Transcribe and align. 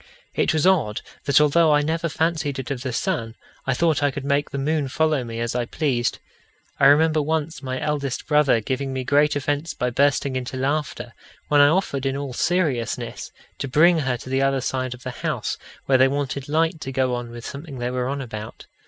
It 0.33 0.51
was 0.51 0.65
odd 0.65 1.01
that, 1.25 1.39
although 1.39 1.71
I 1.75 1.83
never 1.83 2.09
fancied 2.09 2.57
it 2.57 2.71
of 2.71 2.81
the 2.81 2.91
sun, 2.91 3.35
I 3.67 3.75
thought 3.75 4.01
I 4.01 4.09
could 4.09 4.25
make 4.25 4.49
the 4.49 4.57
moon 4.57 4.87
follow 4.87 5.23
me 5.23 5.39
as 5.39 5.53
I 5.53 5.65
pleased. 5.65 6.17
I 6.79 6.87
remember 6.87 7.21
once 7.21 7.61
my 7.61 7.79
eldest 7.79 8.25
brother 8.25 8.61
giving 8.61 8.93
me 8.93 9.03
great 9.03 9.35
offence 9.35 9.75
by 9.75 9.91
bursting 9.91 10.35
into 10.35 10.57
laughter, 10.57 11.13
when 11.49 11.61
I 11.61 11.67
offered, 11.67 12.07
in 12.07 12.17
all 12.17 12.33
seriousness, 12.33 13.31
to 13.59 13.67
bring 13.67 13.99
her 13.99 14.17
to 14.17 14.29
the 14.31 14.41
other 14.41 14.59
side 14.61 14.95
of 14.95 15.03
the 15.03 15.11
house 15.21 15.59
where 15.85 15.99
they 15.99 16.07
wanted 16.07 16.49
light 16.49 16.81
to 16.81 16.91
go 16.91 17.13
on 17.13 17.29
with 17.29 17.45
something 17.45 17.77
they 17.77 17.91
were 17.91 18.07
about. 18.09 18.65